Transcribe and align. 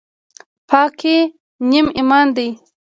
پاکي 0.69 1.17
نیم 1.69 1.85
ایمان 1.97 2.27
دی 2.35 2.47